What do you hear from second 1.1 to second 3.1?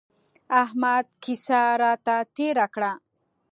کيسه راته تېره کړه.